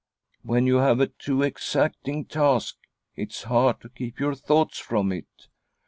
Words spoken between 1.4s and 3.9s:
exacting. task, it's hard to